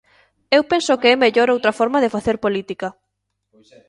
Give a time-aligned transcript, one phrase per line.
[0.57, 2.87] Eu penso que é mellor outra forma de facer política.